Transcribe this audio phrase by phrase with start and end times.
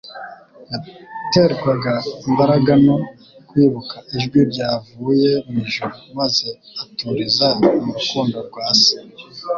[0.71, 1.93] Yaterwaga
[2.27, 2.95] imbaraga no
[3.47, 6.47] kwibuka ijwi ryavuye mw'ijuru, maze
[6.83, 7.47] aturiza
[7.83, 8.95] mu rukundo rwa Se